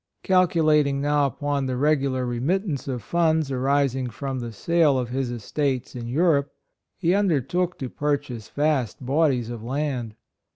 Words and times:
Calculating 0.23 0.99
now 0.99 1.27
upon 1.27 1.67
the 1.67 1.77
regular 1.77 2.25
remittance 2.25 2.87
of 2.87 3.03
funds 3.03 3.51
arising 3.51 4.09
from 4.09 4.39
the 4.39 4.51
sale 4.51 4.97
of 4.97 5.09
his 5.09 5.29
estates 5.29 5.95
in 5.95 6.07
Europe, 6.07 6.51
he 6.97 7.13
undertook 7.13 7.77
to 7.77 7.87
purchase 7.87 8.49
vast 8.49 9.05
bodies 9.05 9.51
of 9.51 9.61
land. 9.61 10.15